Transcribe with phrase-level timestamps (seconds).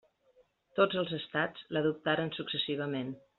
[0.79, 3.15] Tots els estats l'adoptaren successivament.